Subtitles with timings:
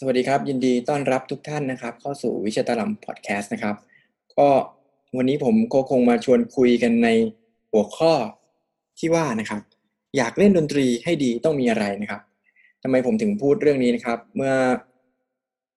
[0.00, 3.76] สวัสดีครับ ยินดีต้อนรับทุกท่านนะครับ เข้าสู่วิชา Drum Podcast นะครับ
[4.38, 4.48] ก็
[5.16, 7.08] วันนี้ผมก็คงมาชวนคุยกันใน
[7.72, 8.12] หัวข้อ
[8.98, 9.62] ที่ว่านะครับ
[10.16, 12.20] อยากเล่นดนตรีให้ดีต้องมีอะไรนะครับ
[12.82, 14.54] ทำไมผมถึงพูดเรื่องนี้นะครับ เมื่อ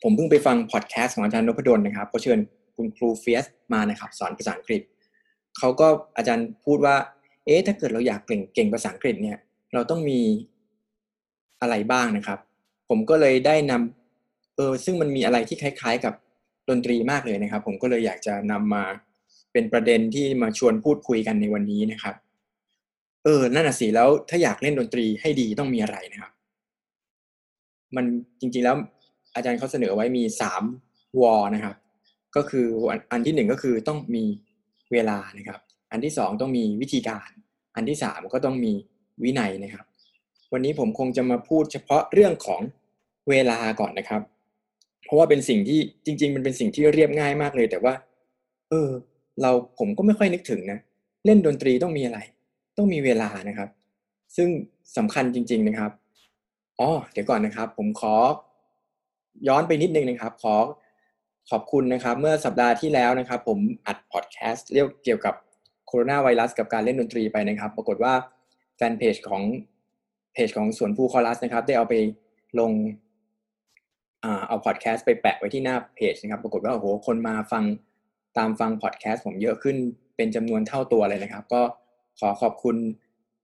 [0.04, 2.40] ผมเพิ่งไปฟังพอดแคสต์ของอาจารย์นพดลนะครับเขาเชิญ
[2.76, 4.82] คุณครูเฟียสมานะครับ สอนภาษาอังกฤษ
[5.58, 6.96] เขาก็อาจารย์พูดว่า
[7.46, 9.38] เอ๊ะถ้าเกิดเราอยากเก่งเก่งภาษาอังกฤษเนี่ย
[9.74, 10.20] เราต้องมี
[11.62, 12.40] อะไรบ้างนะครับ
[12.90, 13.99] ผมก็เลยได้นำ
[14.60, 16.14] เออซึ่งมันมีอะไรที่คล้าย ๆ กับ
[16.70, 18.84] ดนตรีมากเลยนะครับ ผมก็เลยอยากจะนำมา
[19.54, 22.16] เป็นประเด็นที่มาชวนพูดคุยกันในวันนี้นะครับ
[23.24, 26.32] เออนั่นน่ะสิแล้วถ้าอยากเล่นดนตรีให้ดีต้องมีอะไรนะครับ
[27.96, 28.06] มัน
[28.40, 28.76] จริงๆแล้ว
[29.36, 30.64] อาจารย์เขาเสนอไว้มีสาม
[31.22, 31.76] วอนะครับ
[32.36, 32.68] ก็คือ
[33.12, 34.24] อันที่หนึ่งก็คือต้องมี
[34.92, 35.60] เวลานะครับ
[35.92, 37.30] อันที่สองต้องมีวิธีการ
[37.76, 38.74] อันที่สามก็ต้องมี
[39.24, 39.86] วินัยนะครับ
[40.54, 42.62] วันนี้ผมคงจะมาพูดเฉพาะเรื่องของ
[43.30, 44.22] เวลาก่อนนะครับ
[45.10, 47.94] เพราะว่าเป็นสิ่งที่จริง ๆ มันเป็นสิ่งที่เรียบง่ายมากเลย แต่ว่า
[48.70, 48.90] เออ
[49.42, 50.80] เราผมก็ไม่ค่อยนึกถึงนะ
[51.26, 52.20] เล่นดนตรีต้องมีอะไร
[52.78, 53.70] ต้องมีเวลานะครับ
[54.36, 54.50] ซึ่ง
[54.98, 55.92] สำคัญจริง ๆนะครับ
[56.80, 58.14] อ๋อเดี๋ยวก่อนนะครับ ผมขอ
[59.48, 60.56] ย้อนไปนิดนึงนะครับ ขอ
[61.50, 65.36] ขอบคุณนะครับ เมื่อสัปดาห์ที่แล้วนะครับ ผมอัดพอดแคสต์เรียกเกี่ยวกับ
[65.88, 68.14] โคโรนาไวรัสกับการเล่นดนตรีไปนะครับ ปรากฏว่า
[68.78, 69.44] แฟนเพจของ
[70.34, 71.96] เพจของสวนภูคอรัสนะครับ ได้เอาไป
[72.60, 72.72] ลง
[74.48, 77.64] เอาพอดแคสต์ไปแปะไว้ที่หน้าเพจนะครับ ปรากฏว่าโอ้โหคนมาฟัง
[78.38, 79.76] ตามฟังพอดแคสต์ผมเยอะขึ้น
[80.16, 81.62] เป็นจำนวนเท่าตัวเลยนะครับ ก็
[82.20, 82.76] ขอขอบคุณ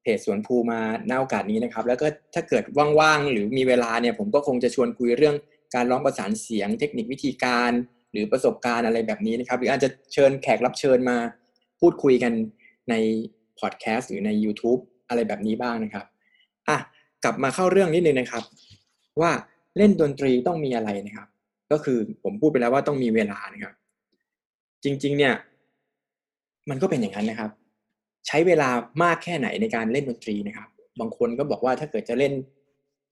[0.02, 2.64] เพจสวนภูมาหน้าโอกาสนี้นะครับ แล้วก็ถ้าเกิด
[3.00, 5.36] ว่างๆหรือมีเวลาเนี่ยผมก็คงจะชวนคุยเรื่อง
[5.76, 7.72] การร้องประสานเสียง เทคนิควิธีการ
[8.12, 11.17] หรือประสบการณ์อะไรแบบนี้นะครับ หรืออาจจะเชิญแขกรับเชิญมา
[11.80, 12.34] พูดคุยกัน
[12.89, 12.95] ใน
[13.60, 14.80] พอดแคสต์หรือใน YouTube
[15.10, 16.06] อะไรแบบนี้บ้างนะครับ
[16.67, 16.78] อะ
[17.23, 18.44] กลับมาเข้าเรื่องนิดนึงนะครับ
[19.22, 19.32] ว่า
[19.78, 21.28] เล่นดนตรีต้องมีอะไรนะครับ
[21.72, 23.73] ก็คือผมพูดไปแล้วว่าต้องมีเวลานะครับ
[24.84, 25.34] จริง ๆ เนี่ย
[26.70, 27.52] มันก็เป็นอย่างนั้นนะครับ
[28.27, 28.70] ใช้เวลา
[29.04, 30.67] มากแค่ไหนในการเล่นดนตรีนะครับ
[30.99, 32.33] บางคนก็บอกว่าถ้าเกิดจะเล่น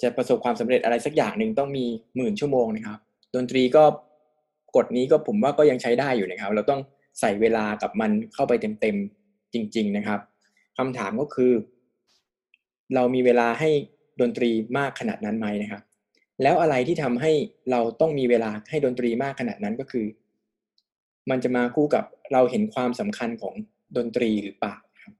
[0.02, 3.00] จะประสบความสำเร็จอะไรสักอย่างหนึ่งต้องมีหมื่นชั่วโมงนะครับ
[3.36, 3.84] ดนตรีก็
[4.76, 6.82] กฎนี้ก็ผมว่าก็ยังใช้ได้อยู่นะครับ เราต้อง
[7.20, 10.20] ใส่เวลากับมันเข้าไปเต็มๆจริง ๆ นะครับ
[10.78, 11.52] คำถามก็คือ
[12.96, 13.70] เรามีเวลาให้
[14.22, 15.82] ดนตรีมากขนาดนั้นไหมนะครับ
[16.44, 17.32] แล้วอะไรที่ทำให้
[17.72, 20.06] เราต้องมีเวลาให้ดนตรีมากขนาดนั้นก็คือ
[21.30, 23.54] มันจะมาคู่กับเราเห็นความสำคัญของ
[23.98, 25.14] ดนตรีหรือเปล่าครับ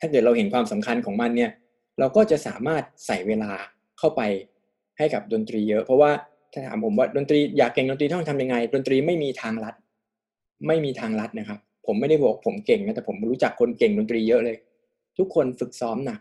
[0.00, 1.50] ถ้าเกิดเราเห็นความสำคัญของมันเนี่ย
[1.98, 3.52] เราก็จะสามารถใส่เวลา
[3.98, 4.22] เข้าไป
[4.98, 6.10] ให้กับดนตรีเยอะ เพราะว่า
[6.52, 9.74] ถ้าถามผมว่าดนตรีอยากเก่งดนตรีต้องทำยังไง ดนตรีไม่มีทางลัด
[10.66, 14.56] ไม่มีทางลัดนะครับ ผมไม่ได้บอกผมเก่งนะแต่ผมรู้จักคนเก่งดนตรีเยอะเลย
[15.18, 16.20] ทุกคนฝึกซ้อมหนัก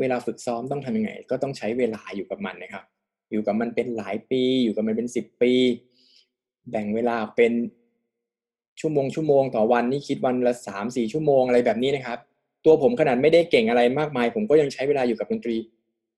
[0.00, 2.84] เวลาฝึกซ้อมต้องทำยังไง ก็ต้องใช้เวลาอยู่กับมันนะครับ
[3.34, 5.52] อยู่กับมันเป็นหลายปี อยู่กับมันเป็นสิบปี
[6.70, 7.52] แบ่งเวลาเป็น
[8.80, 12.18] ชั่วโมงชั่วโมงต่อวันนี่คิดวันละสามสี่ชั่วโมงอะไรแบบนี้นะครับ
[12.64, 15.56] ตัวผมขนาดไม่ได้เก่งอะไรมากมาย ผมก็ยังใช้เวลาอยู่กับดนตรี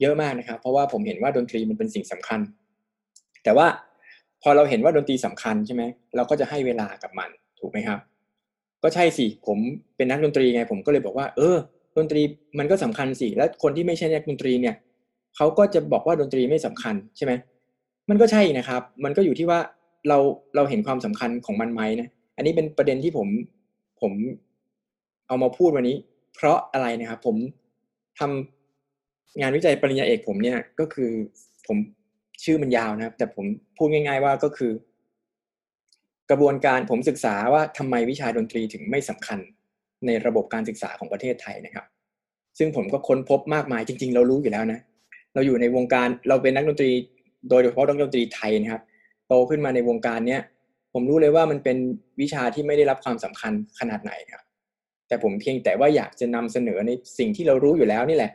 [0.01, 2.41] เยอะมากนะครับ เพราะว่าผมเห็นว่าดนตรีมันเป็นสิ่งสำคัญ
[3.45, 3.67] แต่ว่า
[4.43, 5.83] พอเราเห็นว่าดนตรีสำคัญใช่ไหม
[6.17, 7.99] เราก็จะให้เวลากับมันถูกไหมครับ
[8.83, 9.59] ก็ใช่สิผม
[9.97, 11.57] เป็นนักดนตรีไง ผมก็เลยบอกว่า เออ
[11.97, 12.23] ดนตรี
[12.59, 14.75] มันก็สำคัญสิ แล้วคนที่ไม่ใช่นักดนตรีเนี่ย
[15.37, 17.33] เขาก็จะบอกว่าดนตรีไม่สำคัญใช่ไหม
[18.11, 19.61] มันก็ใช่นะครับ มันก็อยู่ที่ว่า
[20.09, 20.19] เรา
[20.57, 23.29] เราเห็นความสำคัญของมันไหมนะอันนี้เป็นประเด็นที่ผม
[24.01, 24.13] ผม
[25.29, 25.97] เอามาพูดวันนี้
[26.35, 27.37] เพราะอะไรนะครับ ผม
[28.19, 31.11] ทำงานวิจัยปริญญาเอกผมเนี่ยก็คือ
[31.67, 31.77] ผม
[32.45, 33.45] ชื่อมันยาวนะครับ แต่ผม
[33.77, 34.73] พูดง่าย ๆ ว่าก็คือ
[36.31, 39.39] กระบวนการผมศึกษาว่าทำไมวิชาดนตรีถึงไม่สำคัญ
[40.07, 41.87] ในระบบการศึกษาของประเทศไทยนะครับ
[42.59, 44.81] ซึ่งผมก็ค้นพบมากมายจริง ๆ เรารู้อยู่แล้วนะ
[45.37, 46.91] เราอยู่ในวงการเราเป็นนักดนตรี
[47.51, 48.83] โดยเฉพาะนักดนตรีไทยนะครับ
[49.29, 50.43] โตขึ้นมาในวงการเนี้ย
[50.93, 51.77] ผมรู้เลยว่ามันเป็น
[52.21, 54.43] วิชาที่ไม่ได้รับความสำคัญขนาดไหนครับ
[55.09, 58.33] แต่ผมเพียงแต่ว่าอยากจะนำเสนอในสิ่งที่เรารู้อยู่แล้วนี่แหละ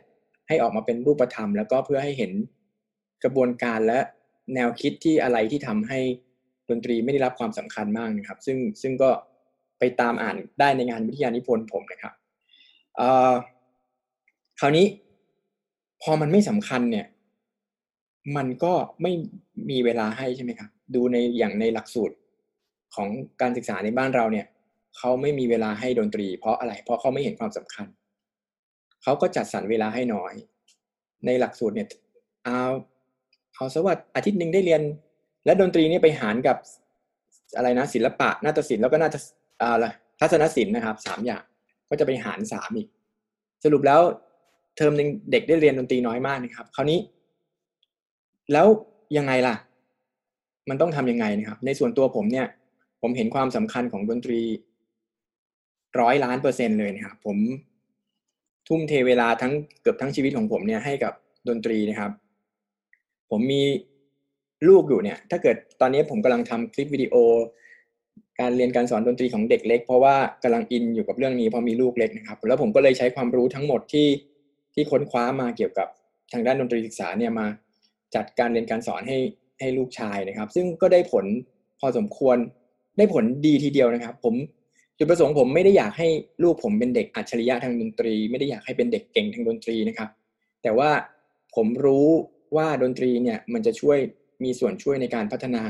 [0.48, 2.32] ให้ออกมาเป็นรูปธรรม แล้วก็เพื่อให้เห็น
[3.24, 3.98] กระบวนการและ
[4.54, 5.98] แนวคิดที่อะไรที่ทำให้
[6.70, 9.10] ดนตรีไม่ได้รับความสำคัญมากนะครับ ซึ่งซึ่งก็
[9.78, 12.12] ไปตามอ่านได้ในงานวิทยานิพนธ์ผมนะครับ
[14.60, 14.86] คราวนี้
[16.02, 17.06] พอมันไม่สำคัญเนี่ย
[18.36, 18.72] มันก็
[19.02, 19.12] ไม่
[19.70, 22.14] มีเวลาให้ใช่ไหมครับ ดูในอย่างในหลักสูตร
[22.94, 23.08] ของ
[23.40, 24.46] การศึกษาในบ้านเราเนี่ย
[24.98, 27.86] เขาไม่มีเวลาให้ดนตรี เพราะอะไรเพราะเขาไม่เห็นความสำคัญ
[29.02, 30.34] เขาก็จัดสรรเวลาให้น้อย
[31.26, 31.88] ในหลักสูตรเนี่ย
[32.44, 32.60] เอา
[33.54, 34.82] เอาสวัสดอาทิตย์หนึ่งได้เรียน
[35.44, 36.56] และดนตรีนี่ไปหารกับ
[37.56, 39.16] อะไรนะ ศิลปะนาฏศิลป์แล้วก็นาฏ
[39.60, 39.86] อะไร
[40.20, 41.42] ทัศนศิลป์นะครับสามอย่าง
[41.88, 42.88] ก็จะไปหารสามอีก
[43.64, 44.00] สรุปแล้ว
[44.76, 46.98] เทอมหนึ่งเด็กได้เรียนดนตรีน้อยมากนะครับ คราวนี้
[48.52, 48.66] แล้ว
[49.16, 49.54] ยังไงล่ะ
[50.68, 52.46] มันต้องทํำยังไงนะครับ ในส่วนตัวผมเนี่ย
[53.02, 54.40] ผมเห็นความสำคัญของดนตรี
[56.00, 57.38] ร้อยล้านเปอร์เซ็นต์เลยนะครับ ผม
[58.68, 59.52] ทุ่มเทเวลาทั้ง
[59.82, 61.12] เกือบทั้งชีวิตของผมเนี่ยให้กับ
[61.48, 62.12] ดนตรีนะครับ
[63.30, 63.62] ผมมี
[64.68, 67.14] ลูกอยู่เนี่ย ถ้าเกิดตอนนี้ผมกำลังทำคลิปวิดีโอ
[68.40, 74.06] การเรียนการสอนดนตรีของเด็กเล็ก เพราะว่ากำลังอินอยู่กับเรื่องนี้พราะมีลูกเล็กนะครับ แล้วผมก็เลยใช้ความรู้ทั้งหมดที่
[74.74, 75.88] ที่ค้นคว้ามาเกี่ยวกับ
[76.32, 77.46] ทางด้านดนตรีศึกษาเนี่ยมา
[78.14, 79.18] จัดการเรียนการสอนให้
[79.60, 81.24] ให้ลูกชายนะครับ ซึ่งก็ได้ผล
[81.80, 82.36] พอสมควร
[82.98, 84.34] ได้ผลดีทีเดียวนะครับ ผม
[84.98, 86.08] จุดประสงค์ผมไม่ได้อยากให้
[86.42, 90.08] ลูกผมเป็นเด็กอัจฉริยะทางดนตรี ไม่ได้อยากให้เป็นเด็กเก่งทางดนตรีนะครับ
[90.62, 90.90] แต่ว่า
[91.54, 92.08] ผมรู้
[92.56, 93.98] ว่าดนตรีเนี่ยมันจะช่วย
[94.44, 95.62] มีส่วนช่วยในการพัฒนา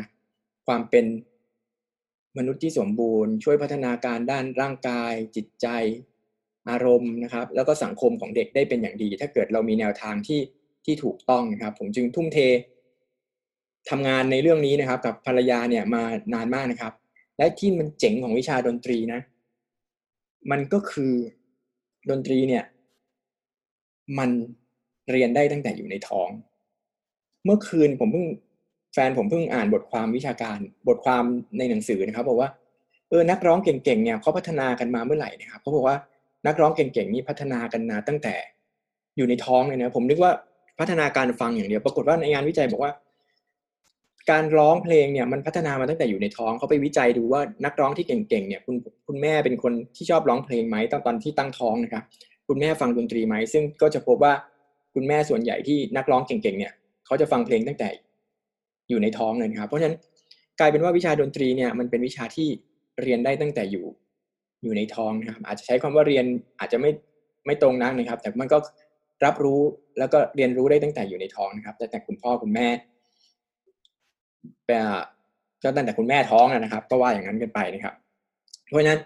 [0.67, 1.05] ความเป็น
[2.39, 5.67] มนุษย์ที่สมบูรณ์ ช่วยพัฒนาการด้านร่างกาย จิตใจ
[6.71, 10.41] อารมณ์นะครับ แล้วก็สังคมของเด็กได้เป็นอย่างดี ถ้าเกิดเรามีแนวทางที่
[10.85, 12.39] ที่ถูกต้องนะครับ ผมจึงทุ่มเท
[13.91, 16.03] ทำงานในเรื่องนี้นะครับ กับภรรยาเนี่ยมา
[16.35, 16.93] นานมากนะครับ
[17.39, 19.21] และที่มันเจ๋งของวิชาดนตรีนะ
[20.51, 21.13] มันก็คือ
[22.11, 22.65] ดนตรีเนี่ย
[24.19, 24.31] มัน
[25.11, 26.29] เรียนได้ตั้งแต่อยู่ในท้อง
[27.45, 28.27] เมื่อคืนผมเพิ่ง
[28.95, 30.59] แฟนผมเพิ่งอ่านบทความวิชาการ
[30.89, 31.25] บทความ
[31.59, 32.51] ในหนังสือนะครับ บอกว่า
[33.09, 35.97] เออนักร้องเก่งๆเนี่ยเขาพัฒนากันมาเมื่อไหร่นะครับเขาบอกว่า
[36.47, 38.35] นักร้องเก่งๆนี่พัฒนากันมาตั้งแต่
[39.17, 40.33] อยู่ในท้องเลยนะผมนึกว่า
[40.81, 42.93] พัฒนาการฟังอย่างเดียวปรากฏว่าในงานวิจัยบอกว่า
[44.31, 52.03] การร้องเพลงเนี่ยมันพัฒนามาตั้งแต่อยู่ในท้องเขาไปวิจัยดูว่านักร้องที่เก่งๆเนี่ยคุณคุณแม่เป็นคนที่ชอบร้องเพลงไหมตอนตอนที่ตั้งท้องนะครับ
[52.49, 54.33] คุณแม่ฟังดนตรีไหมซึ่งก็จะพบว่า
[54.95, 56.73] คุณแม่ส่วนใหญ่ที่นักร้องเก่งๆเนี่ย
[57.07, 57.89] เขาจะฟังเพลงตั้งแต่
[58.89, 59.97] อยู่ในท้องเลยครับ เพราะฉะนั้น
[60.61, 62.49] กลายเป็นว่าวิชาดนตรีเนี่ยมันเป็นวิชาที่
[63.03, 63.87] เรียนได้ตั้งแต่อยู่
[64.63, 66.25] อยู่ในท้องนะครับ อาจจะใช้คำว่าเรียน
[66.59, 66.91] อาจจะไม่
[67.47, 68.59] ไม่ตรงนักนะครับ แต่มันก็
[69.25, 69.61] รับรู้
[69.99, 72.69] แล้วก็เรียนรู้ได้ตั้งแต่อยู่ในท้องนะครับแต่แต่คุณพ่อคุณแม่
[75.63, 77.95] ก็ตั้งแต่คุณแม่ท้องนะครับ ก็ว่าอย่างนั้นกันไปนะครับ
[78.69, 79.01] เพราะฉะนั้น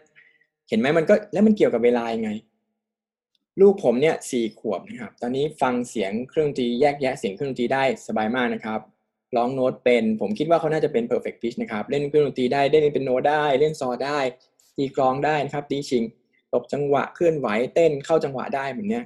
[0.69, 2.31] เห็นไหมมันก็แล้วมันเกี่ยวกับเวลายังไง
[3.61, 8.81] ลูกผมเนี่ยสี่ขวบนะครับ ตอนนี้ฟังเสียงเครื่องดนตรีแยกแยะเสียงเครื่องดนตรีได้สบายมากนะครับ
[9.37, 14.19] ร้องโน้ตเป็น ผมคิดว่าเขาน่าจะเป็น perfect pitch นะครับ เล่นเครื่องดนตรีได้เล่นเป็นโน้ตได้ เล่นซอได้
[14.77, 16.03] ตีกลองได้นะครับตีชิง
[16.53, 19.05] ตบจังหวะเคลื่อนไหวเต้นเข้าจังหวะได้แบบนี้ย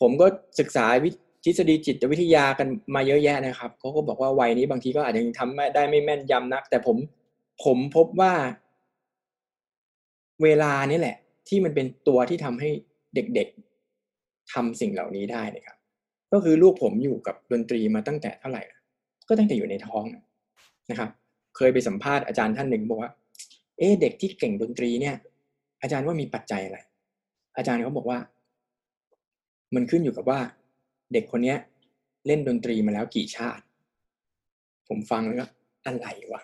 [0.00, 0.26] ผมก็
[0.58, 1.10] ศึกษาวิ
[1.44, 6.96] ทฤษฎีจิตวิทยากันมาเยอะแยะนะครับเขาก็บอกว่าวัยนี้บางทีก็อาจจะยังทำได้ไม่แม่นยำนัก แต่ผม
[7.64, 8.32] ผมพบว่า
[10.42, 11.16] เวลานี่แหละ
[11.48, 12.70] ที่มันเป็นตัวที่ทำให้
[13.14, 15.76] เด็กๆทำสิ่งเหล่านี้ได้นะครับ
[16.32, 18.62] ก็คือลูกผมอยู่กับดนตรีมาตั้งแต่เท่าไหร่
[19.28, 20.04] ก็ตั้งแต่อยู่ในท้อง
[20.90, 21.10] นะครับ
[21.56, 23.10] เคยไปสัมภาษณ์อาจารย์ท่านหนึ่งบอกว่า
[23.80, 25.16] เอ๊เด็กที่เก่งดนตรีเนี่ย
[25.82, 26.78] อาจารย์ว่ามีปัจจัยอะไร
[27.56, 28.18] อาจารย์เขาบอกว่า
[29.74, 30.40] มันขึ้นอยู่กับว่า
[31.12, 31.58] เด็กคนเนี้ย
[32.26, 33.64] เล่นดนตรีมาแล้วกี่ชาติ
[34.88, 35.46] ผมฟังแล้วก็
[35.86, 36.42] อะไรวะ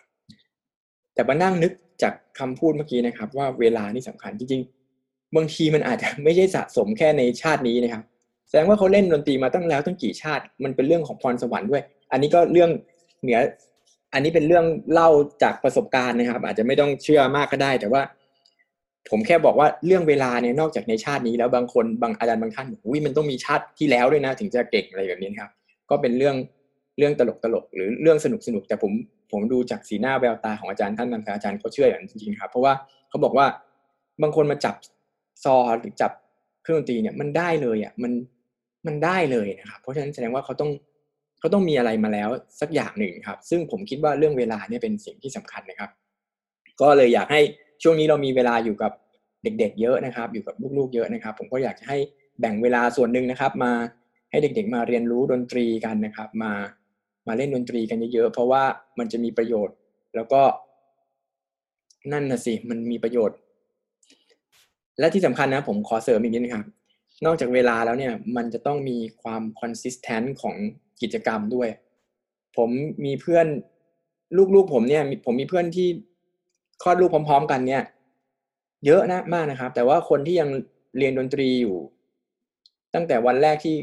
[1.15, 1.73] แต่มานั่งนึก
[2.03, 8.03] จากคำพูดเมื่อกี้นะครับ ว่าเวลานี่สำคัญจริงๆ บางทีมันอาจจะไม่ใช่สะสมแค่ในชาตินี้นะครับ
[8.49, 12.71] แสดงว่าเขาเล่นดนตรีมาตั้งแล้วตั้งกี่ชาติ มันเป็นเรื่องของพรสวรรค์ด้วย อันนี้ก็เรื่อง
[13.23, 13.39] เหนือ
[14.17, 15.11] อันนี้เป็นเรื่องเล่า
[15.43, 18.03] จากประสบการณ์นะครับ อาจจะไม่ต้องเชื่อมากก็ได้ แต่ว่า
[19.11, 25.51] ผมแค่บอกว่าเรื่องเวลาเนี่ยนอกจากในชาตินี้แล้วบางคนบางอาจารย์บางท่านบอกวิมันต้องมีชาติที่แล้วด้วยนะ ถึงจะเก่งอะไรแบบนี้ครับ
[25.91, 26.37] ก็เป็นเรื่อง
[26.99, 28.93] เรื่องตลกตลกหรือเรื่องสนุกสนุกแต่ผม
[29.33, 32.73] ผมดูจากสีหน้าแววตาของอาจารย์ท่านนั้นอาจารย์เขาเชื่ออย่างจริงๆครับ เพราะว่า
[33.09, 33.47] เขาบอกว่า
[34.23, 34.75] บางคนมาจับ
[35.45, 36.13] ซอหรือจับ
[36.63, 38.13] เครื่องดนตรีเนี่ยมันได้เลยอะมัน
[38.87, 40.71] มันได้เลยนะครับ เพราะฉะนั้นแสดงว่าเขาต้อง
[41.47, 42.29] เขาต้องมีอะไรมาแล้ว
[42.61, 45.91] สักอย่างหนึ่งครับ ซึ่งผมคิดว่าเรื่องเวลาเนี่ยเป็นสิ่งที่สำคัญนะครับ
[46.81, 47.41] ก็เลยอยากให้
[47.83, 48.93] ช่วงนี้เรามีเวลาอยู่กับ
[49.43, 51.99] เด็กๆ เยอะนะครับ อยู่กับลูกๆ เยอะนะครับ ผมก็อยากจะให้
[52.41, 53.73] แบ่งเวลาส่วนหนึ่งนะครับ มา
[54.31, 56.53] ให้เด็กๆ มาเรียนรู้ดนตรีกันนะครับ มา
[57.29, 58.63] มาเล่นดนตรีกันเยอะๆ เพราะว่า
[58.99, 59.77] มันจะมีประโยชน์
[60.15, 60.43] แล้วก็
[62.13, 63.37] นั่นนะสิ มันมีประโยชน์
[64.99, 66.67] และที่สำคัญนะ ผมขอเสริมอีกนิดนะครับ
[67.27, 70.57] นอกจากเวลาแล้วเนี่ย มันจะต้องมีความ consistent ของ
[71.03, 71.69] กิจกรรมด้วย
[72.57, 72.71] ผม
[73.05, 73.47] มีเพื่อน
[74.55, 75.89] ลูกๆผมเนี่ย ผมมีเพื่อนที่
[76.83, 77.83] คลอดลูกพร้อม ๆ กันเนี่ย
[78.87, 80.49] เยอะนะมากนะครับ แต่ว่าคนที่ยัง
[80.99, 81.77] เรียนดนตรีอยู่
[82.95, 83.75] ตั้งแต่วันแรกที่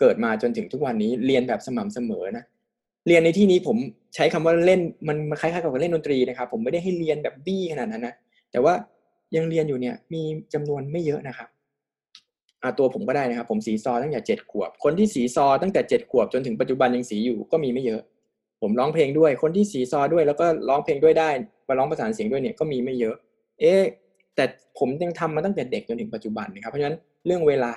[0.00, 2.44] เกิดมาจนถึงทุกวันนี้เรียนแบบสม่ำเสมอนะ
[3.06, 3.76] เรียนในที่นี้ผม
[4.14, 8.14] ใช้คำว่าเล่นมันคล้ายๆกับเล่นดนตรีนะครับ ผมไม่ได้ให้เรียนแบบบี้ขนาดนั้นนะ
[8.50, 8.74] แต่ว่า
[9.36, 10.22] ยังเรียนอยู่เนี่ยมี
[10.54, 11.48] จำนวนไม่เยอะนะครับ
[12.78, 18.02] ตัวผมก็ได้นะครับ ผมสีซอตั้งแต่เจ็ดขวบ คนที่สีซอตั้งแต่เจ็ดขวบจนถึงปัจจุบันยังสีอยู่ก็มีไม่เยอะ
[18.62, 21.30] ผมร้องเพลงด้วย คนที่สีซอด้วยแล้วก็ร้องเพลงด้วยได้
[21.68, 23.16] มาร้องประสานเสียงด้วยเนี่ยก็มีไม่เยอะ
[23.60, 23.74] เอ๊
[24.34, 24.44] แต่
[24.78, 27.72] ผมยังทำมาตั้งแต่เด็กจนถึงปัจจุบันนะครับ เพราะฉะนั้นเรื่องเวลา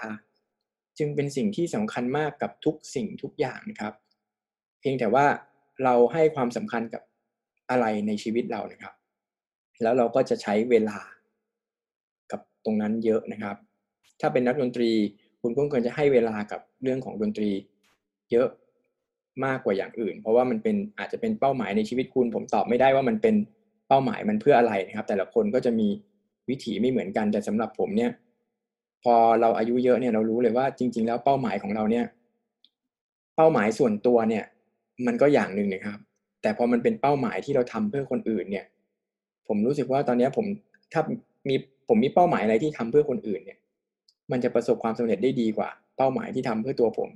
[0.98, 3.94] จึงเป็นสิ่งที่สำคัญมากกับทุกสิ่งทุกอย่างนะครับ
[4.80, 5.26] เพียงแต่ว่า
[5.84, 7.02] เราให้ความสำคัญกับ
[7.70, 8.94] อะไรในชีวิตเรานะครับ
[9.82, 11.00] แล้วเราก็จะใช้เวลา
[12.32, 13.58] กับตรงนั้นเยอะนะครับ
[14.22, 14.90] ถ้าเป็นนักดนตรี
[15.42, 17.50] คุณก็ควรจะให้เวลากับเรื่องของดนตรี
[18.32, 18.48] เยอะ
[19.46, 23.36] มากกว่าอย่างอื่น เพราะว่ามันเป็นอาจจะเป็นเป้าหมายในชีวิตคุณ ผมตอบไม่ได้ว่ามันเป็น
[23.88, 25.88] เป้าหมายมันเพื่ออะไรนะครับ แต่ละคนก็จะมี
[26.50, 28.12] วิถีไม่เหมือนกันแต่สำหรับผมเนี่ย
[29.04, 32.06] พอเราอายุเยอะเนี่ยเรารู้เลยว่าจริง ๆ แล้วเป้าหมายของเราเนี่ย
[33.36, 34.44] เป้าหมายส่วนตัวเนี่ย
[35.08, 36.00] มันก็อย่างหนึ่งนะครับ
[36.42, 38.66] แต่พอมันเป็นเป้าหมายที่เราทำเพื่อคนอื่นเนี่ย
[39.48, 40.46] ผมรู้สึกว่าตอนนี้ผม
[40.94, 41.02] ถ้า
[41.50, 41.56] มี
[41.88, 43.58] ผมมีเป้าหมายอะไรที่ทำเพื่อคนอื่นเนี่ย
[44.32, 47.10] มันจะประสบความสำเร็จได้ดีกว่า เป้าหมายที่ทำเพื่อตัวผม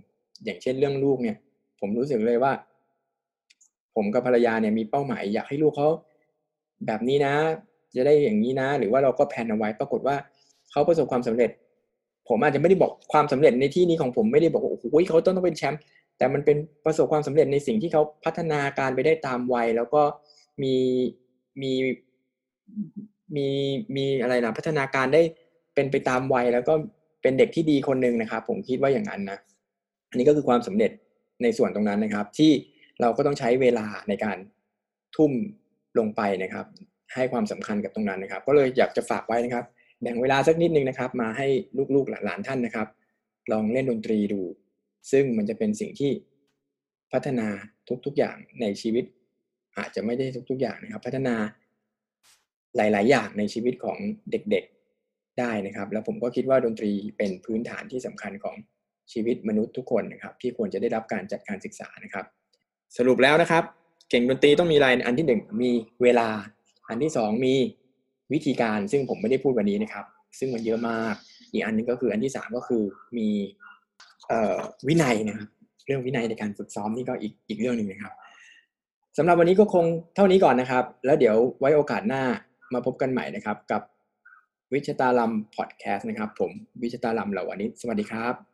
[0.44, 1.38] อย่างเช่นเรื่องลูกเนี่ย
[1.80, 2.54] ผมรู้สึกเลยว่า
[3.96, 5.90] ผมกับภรรยาเนี่ยมีเป้าหมาย อยากให้ลูกเขา
[6.86, 7.34] แบบนี้นะ
[7.96, 10.16] จะได้อย่างนี้นะ หรือว่าเราก็แพนเอาไว้ ปรากฏว่า
[10.72, 11.50] เขาประสบความสำเร็จ
[12.28, 15.80] ผมอาจจะไม่ได้บอกความสำเร็จในที่นี้ของผมไม่ได้บอกว่าโอ้โหเขาต้องต้องเป็นแชมป์
[16.18, 20.02] แต่มันเป็นประสบความสำเร็จในสิ่งที่เขาพัฒนาการไปได้ตามวัย แล้วก็
[20.64, 20.76] มี
[21.62, 21.72] มี
[23.36, 23.48] มี
[23.96, 25.22] มีอะไรนะพัฒนาการได้
[25.74, 26.74] เป็นไปตามวัยแล้วก็
[27.22, 29.38] เป็นเด็กที่ดีคนหนึ่งนะครับ ผมคิดว่าอย่างนั้นนะ
[30.10, 30.92] อันนี้ก็คือความสำเร็จ
[31.44, 32.52] ในส่วนตรงนั้นนะครับ ที่
[33.02, 34.38] เราก็ต้องใช้เวลาในการ
[35.16, 35.32] ทุ่ม
[36.00, 36.66] ลงไปนะครับ
[37.14, 39.66] ให้ความสำคัญกับตรงนั้นนะครับ ก็เลยอยากจะฝากไว้นะครับ
[40.02, 41.48] แบ่งเวลาสักนิดนึงนะครับ มาให้
[41.96, 42.88] ลูกๆหลานๆท่านนะครับ
[43.52, 44.42] ลองเล่นดนตรีดู
[45.12, 46.12] ซึ่งมันจะเป็นสิ่งที่
[47.12, 47.48] พัฒนา
[48.06, 49.06] ทุกๆอย่างในชีวิต
[49.78, 51.36] อาจจะไม่ได้ทุกๆอย่างนะครับ พัฒนา
[52.78, 53.98] หลาย ๆ อย่างในชีวิตของ
[54.32, 54.81] เด็กๆ
[55.40, 58.56] ได้นะครับ แล้วผมก็คิดว่าดนตรีเป็นพื้นฐานที่สำคัญของ
[59.12, 62.26] ชีวิตมนุษย์ทุกคนนะครับ ที่ควรจะได้รับการจัดการศึกษานะครับ
[62.98, 63.64] สรุปแล้วนะครับ
[64.10, 65.72] เก่งดนตรีต้องมีอะไรอันที่หนึ่งมี
[66.04, 66.28] เวลา
[66.90, 67.56] อันที่สองมี
[68.34, 70.06] วิธีการซึ่งผมไม่ได้พูดวันนี้นะครับ
[70.40, 71.16] ซึ่งมันเยอะมาก
[71.52, 72.84] อีกอันนึงก็คืออันที่สามก็คือ
[73.18, 73.28] มี
[74.88, 75.50] วินัยนะครับ
[75.86, 78.14] เรื่องวินัยในการฝึกซ้อมนี่ก็อีกอีกเรื่องหนึ่งนะครับ
[79.18, 79.86] สำหรับวันนี้ก็คง
[80.16, 82.24] เท่านี้ก่อนนะครับ แล้วเดี๋ยวไว้โอกาสหน้า
[82.74, 83.82] มาพบกันใหม่นะครับ กับ
[84.74, 86.52] วิชตาลัมพอดแคสต์นะครับ ผม
[86.82, 88.51] วิชตาลัมเหล่าวันนี้ สวัสดีครับ